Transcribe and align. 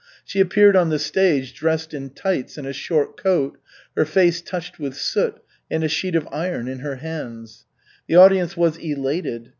She 0.25 0.39
appeared 0.39 0.75
on 0.75 0.89
the 0.89 0.97
stage 0.97 1.53
dressed 1.53 1.93
in 1.93 2.09
tights 2.09 2.57
and 2.57 2.65
a 2.65 2.73
short 2.73 3.17
coat, 3.21 3.59
her 3.95 4.03
face 4.03 4.41
touched 4.41 4.79
with 4.79 4.95
soot, 4.95 5.39
and 5.69 5.83
a 5.83 5.87
sheet 5.87 6.15
of 6.15 6.27
iron 6.31 6.67
in 6.67 6.79
her 6.79 6.95
hands. 6.95 7.67
The 8.07 8.15
audience 8.15 8.57
was 8.57 8.77
elated. 8.77 9.49